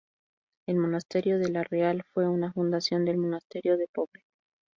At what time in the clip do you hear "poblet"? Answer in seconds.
3.93-4.25